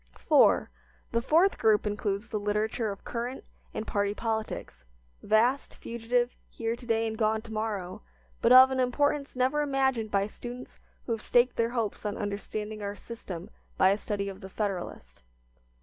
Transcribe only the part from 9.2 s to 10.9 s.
never imagined by students